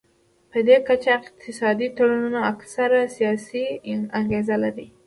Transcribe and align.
پدې 0.51 0.75
کچه 0.87 1.09
اقتصادي 1.19 1.87
تړونونه 1.97 2.39
اکثره 2.51 3.01
سیاسي 3.15 3.63
انګیزه 4.19 4.55
لري 4.63 4.87